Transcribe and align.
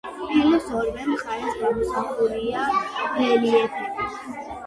ფილის 0.27 0.69
ორივე 0.77 1.03
მხარეს 1.09 1.59
გამოსახულია 1.65 2.65
რელიეფები. 3.17 4.09